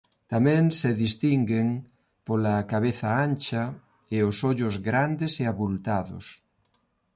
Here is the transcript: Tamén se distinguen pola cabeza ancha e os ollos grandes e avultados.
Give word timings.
Tamén 0.33 0.63
se 0.79 0.89
distinguen 1.03 1.67
pola 2.27 2.55
cabeza 2.71 3.09
ancha 3.27 3.63
e 4.15 4.17
os 4.29 4.37
ollos 4.51 4.75
grandes 4.87 5.33
e 5.43 5.43
avultados. 5.53 6.25